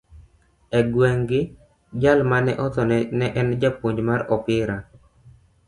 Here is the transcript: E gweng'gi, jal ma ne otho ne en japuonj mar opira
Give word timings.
E 0.79 0.79
gweng'gi, 0.93 1.41
jal 2.01 2.19
ma 2.29 2.37
ne 2.45 2.53
otho 2.65 2.81
ne 3.19 3.27
en 3.39 3.49
japuonj 3.61 3.97
mar 4.07 4.21
opira 4.35 4.77